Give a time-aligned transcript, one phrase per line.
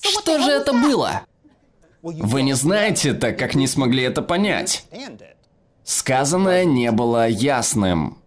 [0.00, 1.22] Что же это было?
[2.02, 4.86] Вы не знаете, так как не смогли это понять.
[5.84, 8.18] Сказанное не было ясным.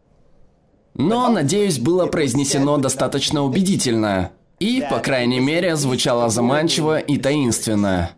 [0.93, 4.31] Но, надеюсь, было произнесено достаточно убедительно.
[4.59, 8.11] И, по крайней мере, звучало заманчиво и таинственно.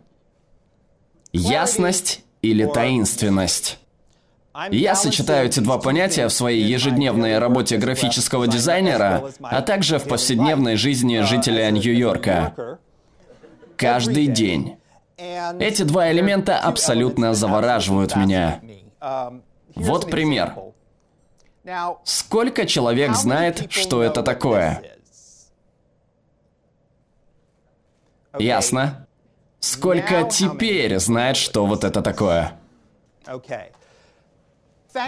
[1.32, 3.78] Ясность или таинственность?
[4.70, 10.76] Я сочетаю эти два понятия в своей ежедневной работе графического дизайнера, а также в повседневной
[10.76, 12.78] жизни жителя Нью-Йорка.
[13.76, 14.78] Каждый день.
[15.18, 18.60] Эти два элемента абсолютно завораживают меня.
[19.74, 20.54] Вот пример.
[22.04, 24.82] Сколько человек знает, что это такое?
[28.38, 29.05] Ясно.
[29.60, 32.58] Сколько теперь знает, что вот это такое?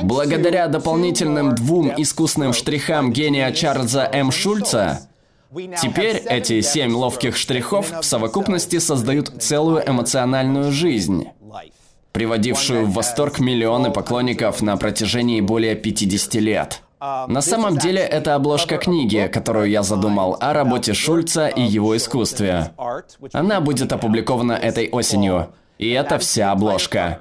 [0.02, 4.30] Благодаря дополнительным двум искусным штрихам гения Чарльза М.
[4.30, 5.08] Шульца,
[5.80, 11.28] теперь эти семь ловких штрихов в совокупности создают целую эмоциональную жизнь,
[12.12, 16.82] приводившую в восторг миллионы поклонников на протяжении более 50 лет.
[17.00, 22.72] На самом деле, это обложка книги, которую я задумал о работе Шульца и его искусстве.
[23.32, 25.48] Она будет опубликована этой осенью.
[25.78, 27.20] И это вся обложка.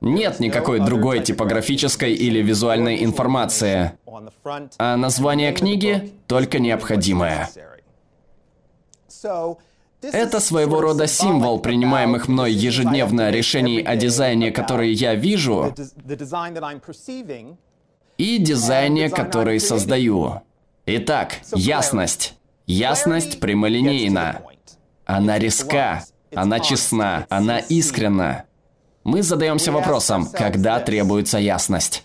[0.00, 3.92] Нет никакой другой типографической или визуальной информации.
[4.78, 7.48] А название книги только необходимое.
[10.02, 15.74] Это своего рода символ принимаемых мной ежедневно решений о дизайне, которые я вижу,
[18.18, 20.42] и дизайне, который создаю.
[20.86, 22.34] Итак, ясность.
[22.66, 24.42] Ясность прямолинейна.
[25.04, 28.44] Она резка, она честна, она искренна.
[29.04, 32.02] Мы задаемся вопросом, когда требуется ясность.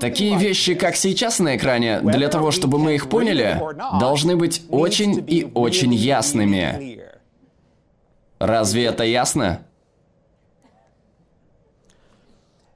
[0.00, 3.60] Такие вещи, как сейчас на экране, для того, чтобы мы их поняли,
[3.98, 7.00] должны быть очень и очень ясными.
[8.38, 9.62] Разве это ясно?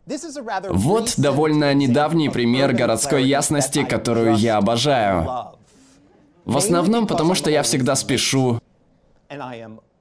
[0.06, 5.54] Вот довольно недавний пример городской ясности, которую я обожаю.
[6.44, 8.60] В основном потому, что я всегда спешу,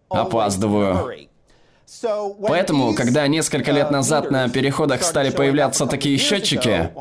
[0.09, 1.28] опаздываю.
[2.47, 6.92] Поэтому, когда несколько лет назад на переходах стали появляться такие счетчики,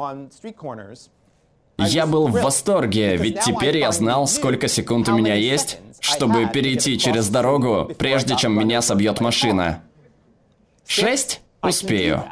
[1.78, 6.98] я был в восторге, ведь теперь я знал, сколько секунд у меня есть, чтобы перейти
[6.98, 9.82] через дорогу, прежде чем меня собьет машина.
[10.86, 11.40] Шесть?
[11.62, 12.24] Успею.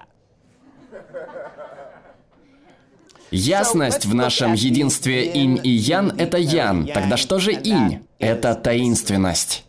[3.30, 6.86] Ясность в нашем единстве инь и ян– это ян.
[6.86, 8.00] Тогда что же инь?
[8.18, 9.64] Это таинственность.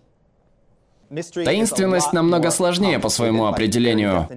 [1.33, 4.29] Таинственность намного сложнее по своему определению.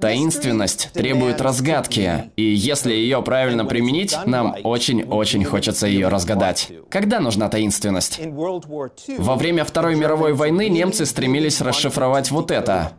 [0.00, 6.70] Таинственность требует разгадки, и если ее правильно применить, нам очень-очень хочется ее разгадать.
[6.88, 8.20] Когда нужна таинственность?
[8.24, 12.92] Во время Второй мировой войны немцы стремились расшифровать вот это,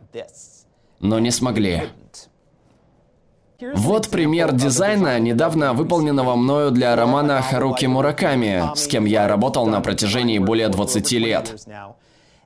[0.98, 1.84] но не смогли.
[3.74, 9.80] Вот пример дизайна, недавно выполненного мною для романа Харуки Мураками, с кем я работал на
[9.80, 11.54] протяжении более 20 лет.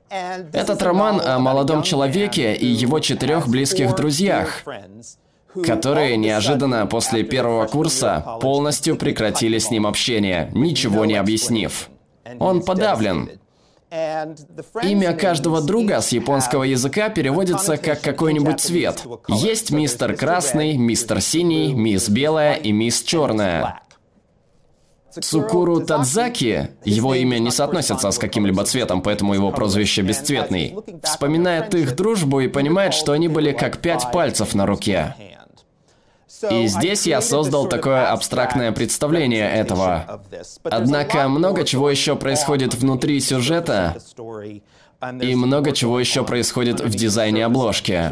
[0.09, 4.63] Этот роман о молодом человеке и его четырех близких друзьях,
[5.65, 11.89] которые неожиданно после первого курса полностью прекратили с ним общение, ничего не объяснив.
[12.39, 13.29] Он подавлен,
[14.83, 19.03] Имя каждого друга с японского языка переводится как какой-нибудь цвет.
[19.27, 23.81] Есть мистер красный, мистер синий, мисс белая и мисс черная.
[25.21, 31.95] Цукуру Тадзаки, его имя не соотносится с каким-либо цветом, поэтому его прозвище бесцветный, вспоминает их
[31.95, 35.15] дружбу и понимает, что они были как пять пальцев на руке.
[36.49, 40.21] И здесь я создал такое абстрактное представление этого.
[40.63, 43.97] Однако много чего еще происходит внутри сюжета,
[45.21, 48.11] и много чего еще происходит в дизайне обложки.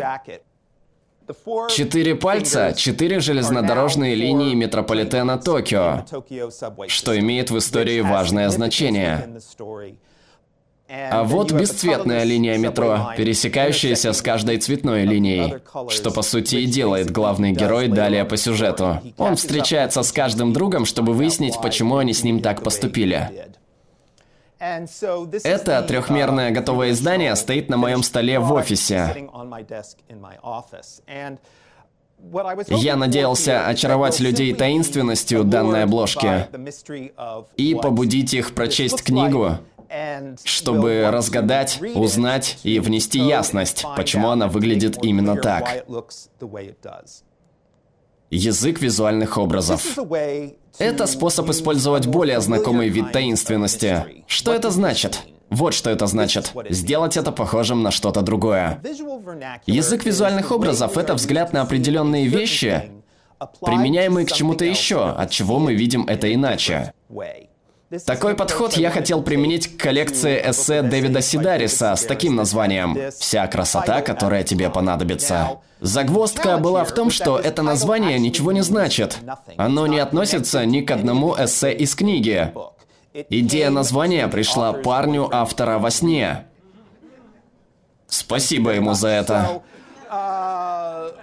[1.70, 6.06] Четыре пальца, четыре железнодорожные линии метрополитена Токио,
[6.88, 9.40] что имеет в истории важное значение.
[10.90, 15.56] А вот бесцветная линия метро, пересекающаяся с каждой цветной линией,
[15.90, 19.00] что по сути и делает главный герой далее по сюжету.
[19.18, 23.48] Он встречается с каждым другом, чтобы выяснить, почему они с ним так поступили.
[24.60, 29.28] Это трехмерное готовое издание стоит на моем столе в офисе.
[32.70, 36.48] Я надеялся очаровать людей таинственностью данной обложки
[37.58, 39.58] и побудить их прочесть книгу,
[40.44, 45.86] чтобы разгадать, узнать и внести ясность, почему она выглядит именно так.
[48.30, 49.98] Язык визуальных образов.
[50.80, 54.24] Это способ использовать более знакомый вид таинственности.
[54.26, 55.22] Что это значит?
[55.50, 56.52] Вот что это значит.
[56.70, 58.82] Сделать это похожим на что-то другое.
[59.68, 62.92] Язык визуальных образов– это взгляд на определенные вещи,
[63.62, 66.94] применяемые к чему-то еще, от чего мы видим это иначе.
[68.06, 74.02] Такой подход я хотел применить к коллекции эссе Дэвида Сидариса с таким названием «Вся красота,
[74.02, 75.60] которая тебе понадобится».
[75.80, 79.20] Загвоздка была в том, что это название ничего не значит.
[79.58, 82.54] Оно не относится ни к одному эссе из книги.
[83.14, 86.46] Идея названия пришла парню автора во сне.
[88.08, 89.62] Спасибо ему за это.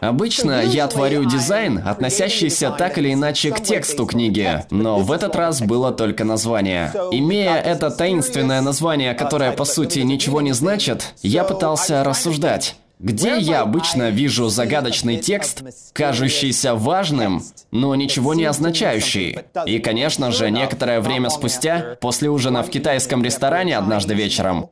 [0.01, 5.61] Обычно я творю дизайн, относящийся так или иначе к тексту книги, но в этот раз
[5.61, 6.93] было только название.
[7.13, 12.77] Имея это таинственное название, которое по сути ничего не значит, я пытался рассуждать.
[13.01, 15.63] Где я обычно вижу загадочный текст,
[15.95, 19.39] кажущийся важным, но ничего не означающий?
[19.65, 24.69] И, конечно же, некоторое время спустя, после ужина в китайском ресторане однажды вечером,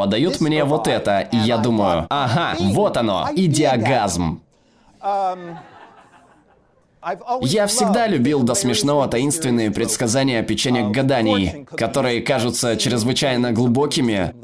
[0.00, 4.40] подают мне вот это, и я думаю, ага, вот оно, идиогазм.
[7.42, 14.34] Я всегда любил до смешного таинственные предсказания печенек гаданий, которые кажутся чрезвычайно глубокими,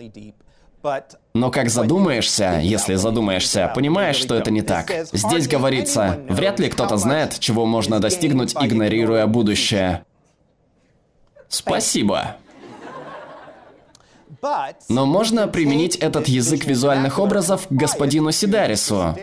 [1.32, 4.92] но как задумаешься, если задумаешься, понимаешь, что это не так.
[5.12, 10.04] Здесь говорится, вряд ли кто-то знает, чего можно достигнуть, игнорируя будущее.
[11.48, 12.36] Спасибо.
[14.88, 19.16] Но можно применить этот язык визуальных образов к господину Сидарису.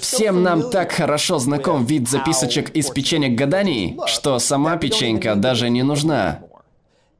[0.00, 5.82] Всем нам так хорошо знаком вид записочек из печенек гаданий, что сама печенька даже не
[5.82, 6.40] нужна.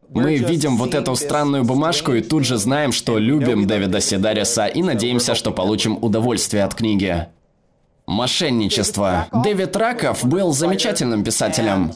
[0.08, 4.82] Мы видим вот эту странную бумажку и тут же знаем, что любим Дэвида Сидариса и
[4.82, 7.26] надеемся, что получим удовольствие от книги.
[8.06, 9.26] Мошенничество.
[9.32, 11.92] Дэвид Раков был замечательным писателем.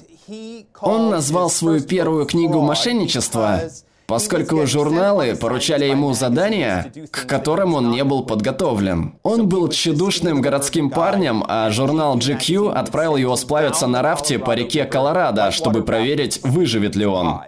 [0.80, 3.60] Он назвал свою первую книгу «Мошенничество»,
[4.06, 9.14] поскольку журналы поручали ему задания, к которым он не был подготовлен.
[9.22, 14.84] Он был тщедушным городским парнем, а журнал GQ отправил его сплавиться на рафте по реке
[14.84, 17.40] Колорадо, чтобы проверить, выживет ли он.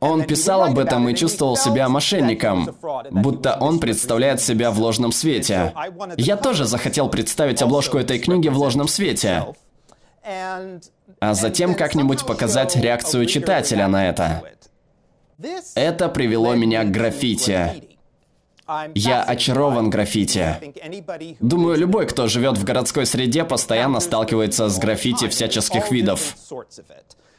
[0.00, 2.70] Он писал об этом и чувствовал себя мошенником,
[3.10, 5.74] будто он представляет себя в ложном свете.
[6.16, 9.44] Я тоже захотел представить обложку этой книги в ложном свете.
[11.20, 14.42] А затем как-нибудь показать реакцию читателя на это.
[15.74, 17.84] Это привело меня к граффити.
[18.94, 20.56] Я очарован граффити.
[21.40, 26.36] Думаю, любой, кто живет в городской среде, постоянно сталкивается с граффити всяческих видов.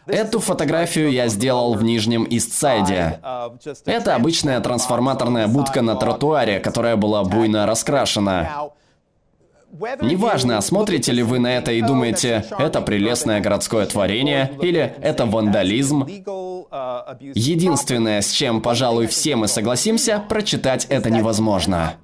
[0.08, 3.20] Эту фотографию я сделал в Нижнем Истсайде.
[3.86, 8.72] Это обычная трансформаторная будка на тротуаре, которая была буйно раскрашена.
[10.02, 16.06] Неважно, смотрите ли вы на это и думаете, это прелестное городское творение, или это вандализм.
[17.34, 21.96] Единственное, с чем, пожалуй, все мы согласимся, прочитать это невозможно.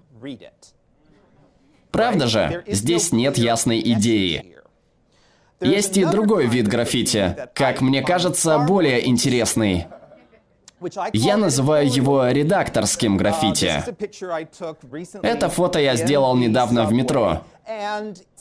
[1.92, 2.64] Правда же?
[2.68, 4.56] Здесь нет ясной идеи.
[5.62, 9.88] Есть и другой вид граффити, как мне кажется, более интересный.
[11.14, 13.84] Я называю его редакторским граффити.
[15.24, 17.42] Это фото я сделал недавно в метро.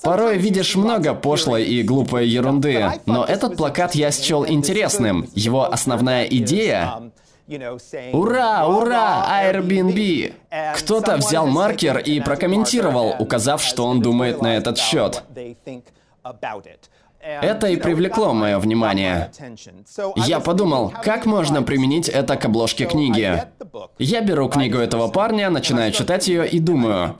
[0.03, 5.29] Порой видишь много пошлой и глупой ерунды, но этот плакат я счел интересным.
[5.35, 7.11] Его основная идея
[8.13, 10.33] Ура, ура, Airbnb!
[10.77, 15.23] Кто-то взял маркер и прокомментировал, указав, что он думает на этот счет.
[17.25, 19.31] Это и привлекло мое внимание.
[20.17, 23.43] Я подумал, как можно применить это к обложке книги.
[23.99, 27.17] Я беру книгу этого парня, начинаю читать ее и думаю,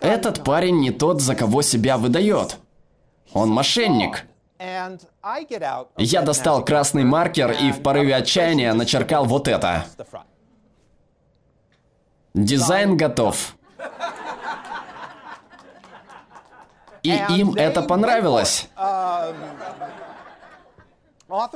[0.00, 2.56] этот парень не тот, за кого себя выдает.
[3.32, 4.24] Он мошенник.
[5.98, 9.84] Я достал красный маркер и в порыве отчаяния начеркал вот это.
[12.32, 13.56] Дизайн готов.
[17.04, 18.68] И им это понравилось.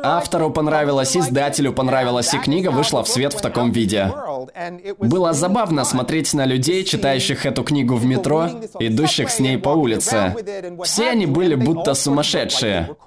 [0.02, 4.12] Автору понравилось, издателю понравилось, и книга вышла в свет в таком виде.
[4.99, 10.35] Было забавно смотреть на людей, читающих эту книгу в метро, идущих с ней по улице.
[10.85, 12.97] Все они были будто сумасшедшие.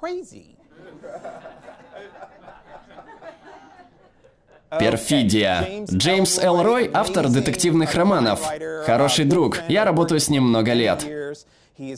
[4.80, 5.84] Перфидия.
[5.90, 8.40] Джеймс Элрой– автор детективных романов.
[8.86, 9.58] Хороший друг.
[9.68, 11.06] Я работаю с ним много лет.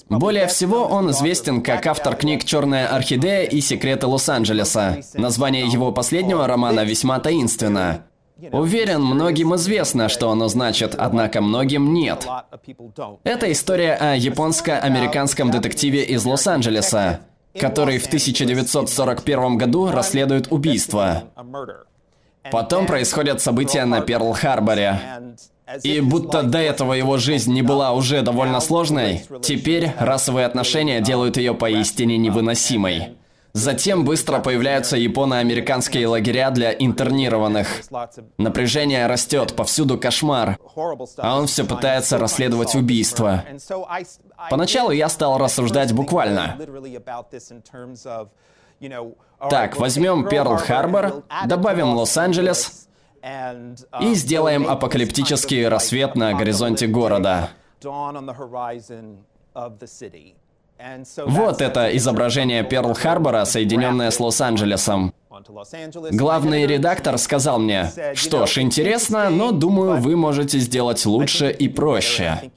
[0.08, 4.98] Более всего он известен как автор книг «Черная орхидея» и «Секреты Лос-Анджелеса».
[5.14, 8.06] Название его последнего романа весьма таинственно.
[8.52, 12.26] Уверен, многим известно, что оно значит, однако многим нет.
[13.22, 17.20] Это история о японско-американском детективе из Лос-Анджелеса,
[17.58, 21.24] который в 1941 году расследует убийство.
[22.50, 25.36] Потом происходят события на Перл-Харборе.
[25.82, 31.38] И будто до этого его жизнь не была уже довольно сложной, теперь расовые отношения делают
[31.38, 33.16] ее поистине невыносимой.
[33.54, 37.68] Затем быстро появляются японо-американские лагеря для интернированных.
[38.36, 40.58] Напряжение растет, повсюду кошмар.
[41.18, 43.44] А он все пытается расследовать убийство.
[44.50, 46.58] Поначалу я стал рассуждать буквально.
[49.50, 52.88] Так, возьмем Перл-Харбор, добавим Лос-Анджелес
[54.00, 57.50] и сделаем апокалиптический рассвет на горизонте города.
[61.26, 65.14] Вот это изображение Перл-Харбора, соединенное с Лос-Анджелесом.
[66.12, 72.50] Главный редактор сказал мне, что ж, интересно, но думаю, вы можете сделать лучше и проще.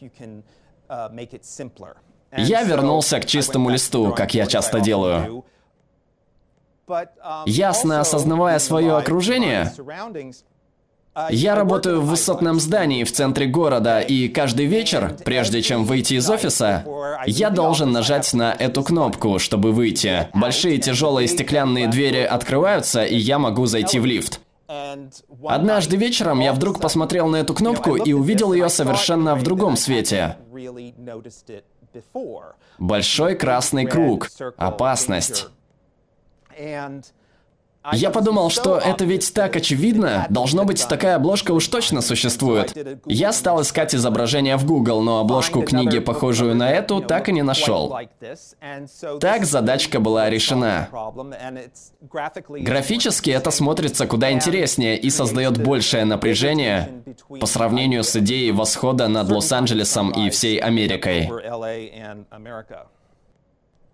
[2.35, 5.45] Я вернулся к чистому листу, как я часто делаю.
[7.45, 9.71] Ясно осознавая свое окружение,
[11.31, 16.29] я работаю в высотном здании в центре города, и каждый вечер, прежде чем выйти из
[16.29, 16.85] офиса,
[17.25, 20.29] я должен нажать на эту кнопку, чтобы выйти.
[20.35, 24.41] Большие тяжелые стеклянные двери открываются, и я могу зайти в лифт.
[25.43, 30.37] Однажды вечером я вдруг посмотрел на эту кнопку и увидел ее совершенно в другом свете.
[32.77, 34.29] Большой красный круг.
[34.57, 35.47] Опасность.
[37.93, 40.25] Я подумал, что это ведь так очевидно.
[40.29, 42.75] Должно быть, такая обложка уж точно существует.
[43.05, 47.43] Я стал искать изображение в Google, но обложку книги, похожую на эту, так и не
[47.43, 47.97] нашел.
[49.19, 50.89] Так задачка была решена.
[52.49, 57.03] Графически это смотрится куда интереснее и создает большее напряжение
[57.39, 61.29] по сравнению с идеей восхода над Лос-Анджелесом и всей Америкой.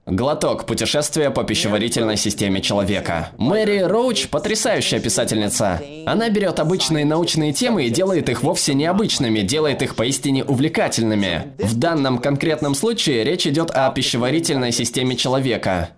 [0.05, 0.65] Глоток.
[0.65, 3.29] Путешествие по пищеварительной системе человека.
[3.37, 5.81] Мэри Роуч– потрясающая писательница.
[6.05, 11.53] Она берет обычные научные темы и делает их вовсе необычными, делает их поистине увлекательными.
[11.57, 15.91] В данном конкретном случае речь идет о пищеварительной системе человека.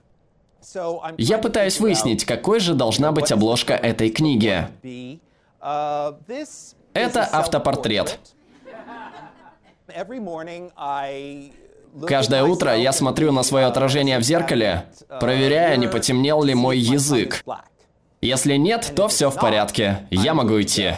[1.18, 4.68] Я пытаюсь выяснить, какой же должна быть обложка этой книги.
[6.94, 8.20] Это автопортрет.
[12.08, 14.86] Каждое утро я смотрю на свое отражение в зеркале,
[15.20, 17.44] проверяя, не потемнел ли мой язык.
[18.22, 20.08] Если нет, то все в порядке.
[20.10, 20.94] Я могу идти.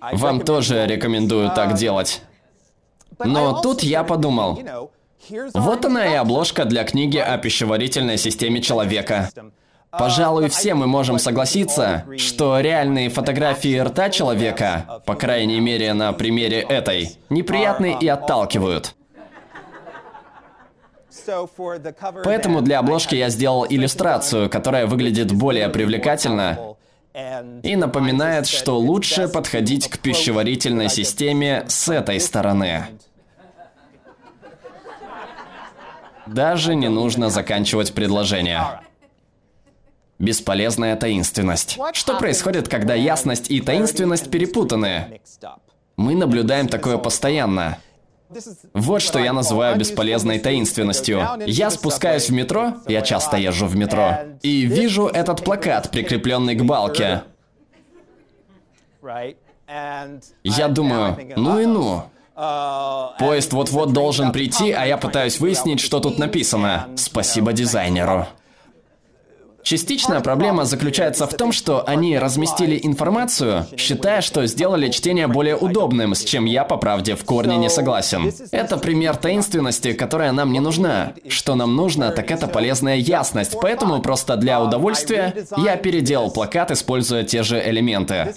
[0.00, 2.22] Вам тоже рекомендую так делать.
[3.18, 4.60] Но тут я подумал,
[5.54, 9.30] вот она и обложка для книги о пищеварительной системе человека.
[9.92, 16.60] Пожалуй, все мы можем согласиться, что реальные фотографии рта человека, по крайней мере на примере
[16.60, 18.94] этой, неприятны и отталкивают.
[22.24, 26.76] Поэтому для обложки я сделал иллюстрацию, которая выглядит более привлекательно
[27.62, 32.86] и напоминает, что лучше подходить к пищеварительной системе с этой стороны.
[36.26, 38.80] Даже не нужно заканчивать предложение.
[40.18, 41.78] Бесполезная таинственность.
[41.92, 45.20] Что происходит, когда ясность и таинственность перепутаны?
[45.96, 47.78] Мы наблюдаем такое постоянно.
[48.72, 51.26] Вот что я называю бесполезной таинственностью.
[51.46, 56.62] Я спускаюсь в метро, я часто езжу в метро, и вижу этот плакат, прикрепленный к
[56.62, 57.24] балке.
[60.44, 62.04] Я думаю, ну и ну.
[63.18, 66.88] Поезд вот-вот должен прийти, а я пытаюсь выяснить, что тут написано.
[66.96, 68.26] Спасибо дизайнеру.
[69.62, 76.14] Частичная проблема заключается в том, что они разместили информацию, считая, что сделали чтение более удобным,
[76.14, 78.32] с чем я, по правде, в корне не согласен.
[78.50, 81.14] Это пример таинственности, которая нам не нужна.
[81.28, 87.22] Что нам нужно, так это полезная ясность, поэтому просто для удовольствия я переделал плакат, используя
[87.22, 88.34] те же элементы.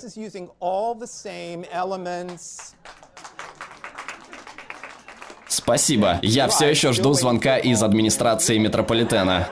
[5.47, 6.19] Спасибо.
[6.21, 9.47] Я все еще жду звонка из администрации метрополитена.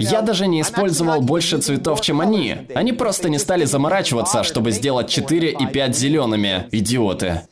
[0.00, 2.66] Я даже не использовал больше цветов, чем они.
[2.74, 6.68] Они просто не стали заморачиваться, чтобы сделать 4 и 5 зелеными.
[6.72, 7.42] Идиоты.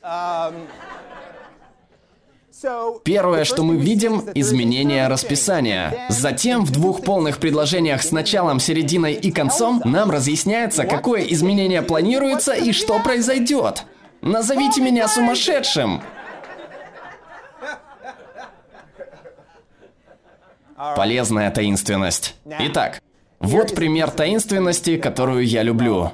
[3.04, 6.06] Первое, что мы видим– изменение расписания.
[6.08, 12.52] Затем в двух полных предложениях с началом, серединой и концом нам разъясняется, какое изменение планируется
[12.52, 13.84] и что произойдет.
[14.20, 16.02] Назовите меня сумасшедшим!
[20.96, 22.36] Полезная таинственность.
[22.46, 23.00] Итак,
[23.38, 26.12] вот пример таинственности, которую я люблю.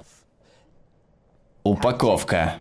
[1.62, 2.60] Упаковка.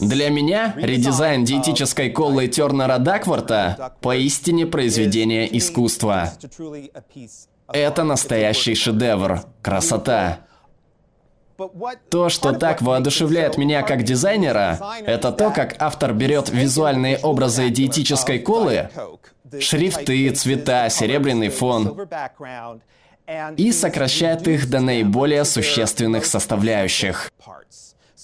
[0.00, 6.32] Для меня редизайн диетической колы Тернера Дакворта поистине произведение искусства.
[7.72, 9.42] Это настоящий шедевр.
[9.62, 10.40] Красота.
[12.10, 18.38] То, что так воодушевляет меня как дизайнера, это то, как автор берет визуальные образы диетической
[18.38, 18.90] колы,
[19.58, 22.08] шрифты, цвета, серебряный фон,
[23.56, 27.32] и сокращает их до наиболее существенных составляющих.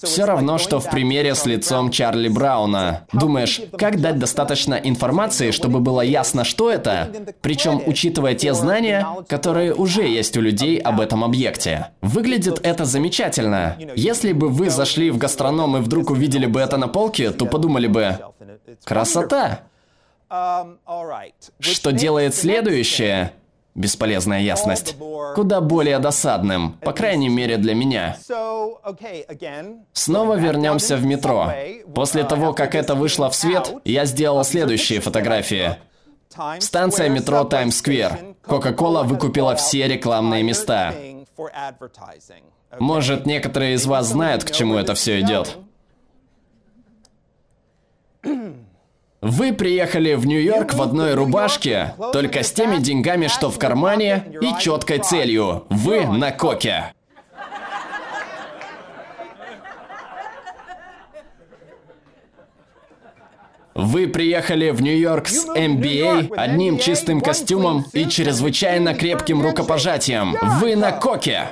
[0.02, 3.06] Все равно, что в примере с лицом Чарли Брауна.
[3.12, 7.10] Думаешь, как дать достаточно информации, чтобы было ясно, что это,
[7.40, 11.90] причем учитывая те знания, которые уже есть у людей об этом объекте.
[12.00, 13.76] Выглядит это замечательно.
[13.94, 17.86] Если бы вы зашли в гастроном и вдруг увидели бы это на полке, то подумали
[17.86, 18.18] бы,
[18.84, 19.60] красота.
[21.60, 23.32] Что делает следующее?
[23.75, 24.97] Бесполезная ясность.
[25.35, 28.16] Куда более досадным, по крайней мере для меня.
[29.93, 31.52] Снова вернемся в метро.
[31.93, 35.76] После того, как это вышло в свет, я сделал следующие фотографии.
[36.61, 38.37] Станция метро Таймс-сквер.
[38.43, 40.95] Кока-кола выкупила все рекламные места.
[42.78, 45.59] Может, некоторые из вас знают, к чему это все идет.
[49.25, 54.50] Вы приехали в Нью-Йорк в одной рубашке, только с теми деньгами, что в кармане, и
[54.61, 55.64] четкой целью.
[55.71, 56.93] Вы на коке.
[63.75, 70.37] Вы приехали в Нью-Йорк с MBA, одним чистым костюмом и чрезвычайно крепким рукопожатием.
[70.61, 71.47] Вы на коке.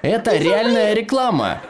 [0.00, 1.60] Это реальная реклама.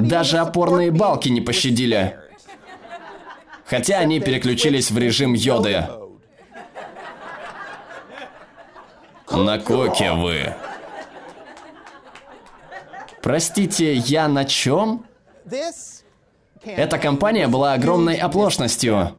[0.00, 2.18] Даже опорные балки не пощадили.
[3.64, 5.86] Хотя они переключились в режим йоды.
[9.30, 10.54] На коке вы.
[13.22, 15.04] Простите, я на чем?
[16.64, 19.18] Эта компания была огромной оплошностью.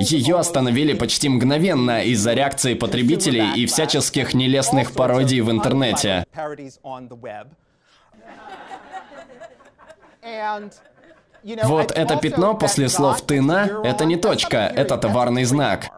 [0.00, 6.24] Ее остановили почти мгновенно из-за реакции потребителей и всяческих нелестных пародий в интернете.
[11.64, 15.90] Вот это пятно после слов «ты на»— это не точка, это товарный знак.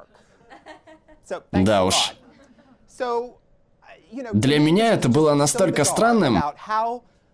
[1.53, 2.15] Да уж.
[4.33, 6.43] Для меня это было настолько странным.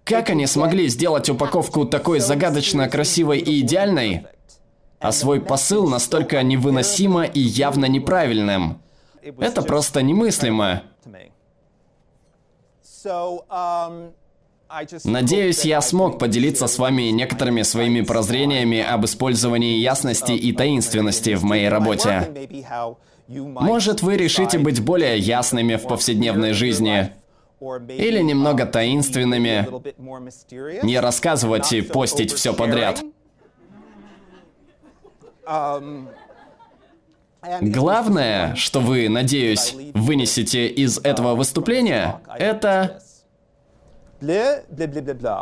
[0.04, 4.26] Как они смогли сделать упаковку такой загадочно красивой и идеальной,
[4.98, 8.82] а свой посыл настолько невыносимо и явно неправильным?
[9.22, 10.82] Это просто немыслимо.
[15.04, 21.44] Надеюсь, я смог поделиться с вами некоторыми своими прозрениями об использовании ясности и таинственности в
[21.44, 22.48] моей работе.
[23.28, 27.12] Может, вы решите быть более ясными в повседневной жизни.
[27.60, 29.68] Или немного таинственными.
[30.84, 33.02] Не рассказывать и постить все подряд.
[37.60, 43.02] Главное, что вы, надеюсь, вынесете из этого выступления, это
[44.22, 45.36] blé, blé, blé, blé, bla.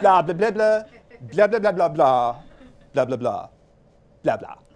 [0.00, 0.86] Bla, bla, bla, bla.
[1.32, 2.10] Bla, bla, bla, bla, bla.
[2.94, 3.50] Bla, bla, bla.
[4.22, 4.67] Bla, bla.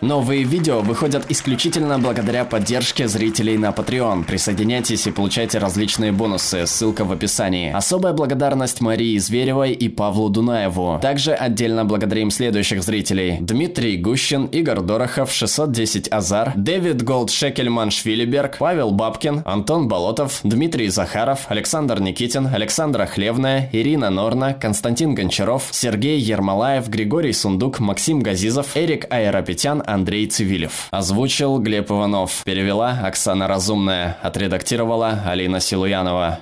[0.00, 4.24] Новые видео выходят исключительно благодаря поддержке зрителей на Patreon.
[4.24, 7.72] Присоединяйтесь и получайте различные бонусы, ссылка в описании.
[7.72, 11.00] Особая благодарность Марии Зверевой и Павлу Дунаеву.
[11.02, 13.38] Также отдельно благодарим следующих зрителей.
[13.40, 20.90] Дмитрий Гущин, Игорь Дорохов, 610 Азар, Дэвид Голд Шекельман Швилиберг, Павел Бабкин, Антон Болотов, Дмитрий
[20.90, 28.76] Захаров, Александр Никитин, Александра Хлевная, Ирина Норна, Константин Гончаров, Сергей Ермолаев, Григорий Сундук, Максим Газизов,
[28.76, 30.88] Эрик Аэропетян, Андрей Цивилев.
[30.90, 32.42] Озвучил Глеб Иванов.
[32.44, 34.18] Перевела Оксана Разумная.
[34.22, 36.36] Отредактировала Алина Силуянова.